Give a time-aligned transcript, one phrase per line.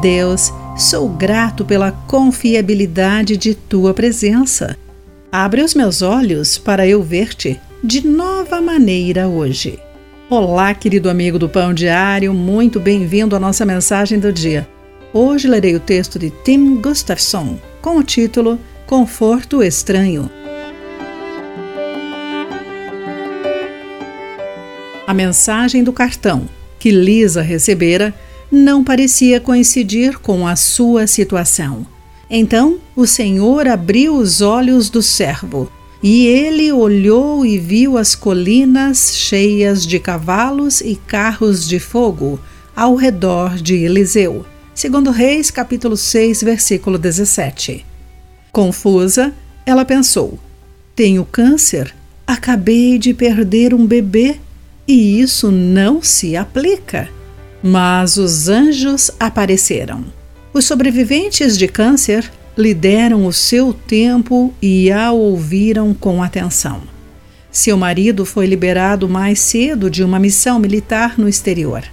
[0.00, 4.76] Deus, sou grato pela confiabilidade de tua presença.
[5.30, 9.78] Abre os meus olhos para eu ver-te de nova maneira hoje.
[10.30, 14.68] Olá, querido amigo do Pão Diário, muito bem-vindo à nossa mensagem do dia.
[15.12, 18.56] Hoje lerei o texto de Tim Gustafson com o título
[18.86, 20.30] Conforto Estranho.
[25.06, 28.14] A mensagem do cartão que Lisa recebera
[28.50, 31.86] não parecia coincidir com a sua situação.
[32.30, 35.70] Então o Senhor abriu os olhos do servo,
[36.02, 42.38] e ele olhou e viu as colinas cheias de cavalos e carros de fogo
[42.76, 44.46] ao redor de Eliseu.
[44.74, 47.84] Segundo Reis, capítulo 6, versículo 17.
[48.52, 49.34] Confusa,
[49.66, 50.38] ela pensou:
[50.94, 51.92] Tenho câncer,
[52.26, 54.36] acabei de perder um bebê
[54.86, 57.17] e isso não se aplica.
[57.62, 60.04] Mas os anjos apareceram.
[60.52, 66.82] Os sobreviventes de câncer lhe deram o seu tempo e a ouviram com atenção.
[67.50, 71.84] Seu marido foi liberado mais cedo de uma missão militar no exterior.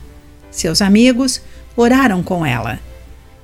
[0.52, 1.42] Seus amigos
[1.76, 2.80] oraram com ela.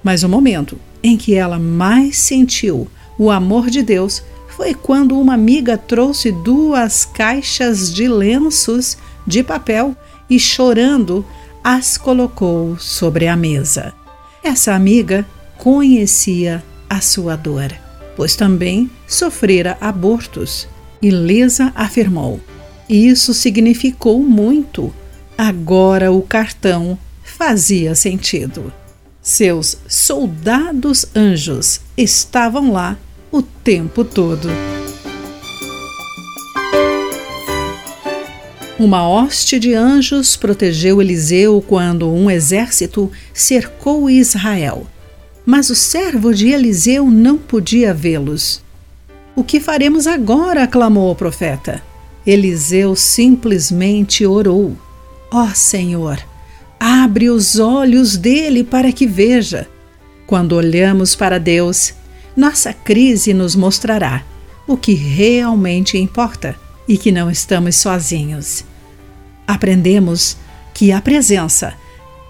[0.03, 5.33] Mas o momento em que ela mais sentiu o amor de Deus foi quando uma
[5.33, 9.95] amiga trouxe duas caixas de lenços de papel
[10.30, 11.25] e, chorando,
[11.63, 13.93] as colocou sobre a mesa.
[14.43, 15.25] Essa amiga
[15.57, 17.71] conhecia a sua dor,
[18.15, 20.67] pois também sofrera abortos.
[21.01, 22.39] E Lisa afirmou:
[22.89, 24.93] Isso significou muito.
[25.37, 28.71] Agora o cartão fazia sentido.
[29.21, 32.97] Seus soldados anjos estavam lá
[33.31, 34.49] o tempo todo.
[38.81, 44.88] Uma hoste de anjos protegeu Eliseu quando um exército cercou Israel.
[45.45, 48.63] Mas o servo de Eliseu não podia vê-los.
[49.35, 50.66] O que faremos agora?
[50.66, 51.79] clamou o profeta.
[52.25, 54.75] Eliseu simplesmente orou:
[55.31, 56.17] Ó oh, Senhor,
[56.79, 59.69] abre os olhos dele para que veja.
[60.25, 61.94] Quando olhamos para Deus,
[62.35, 64.25] nossa crise nos mostrará
[64.67, 66.56] o que realmente importa
[66.88, 68.70] e que não estamos sozinhos
[69.47, 70.38] aprendemos
[70.74, 71.74] que a presença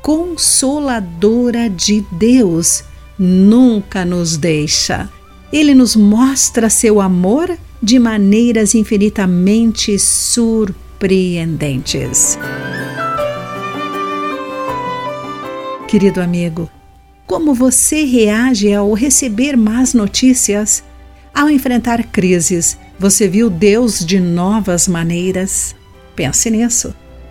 [0.02, 2.84] consoladora de Deus
[3.18, 5.10] nunca nos deixa.
[5.54, 12.38] Ele nos mostra seu amor de maneiras infinitamente surpreendentes.
[15.88, 16.70] Querido amigo,
[17.28, 20.84] como você reage ao receber más notícias?
[21.34, 25.76] Ao enfrentar crises, você viu Deus de novas maneiras?
[26.16, 26.94] Pense nisso.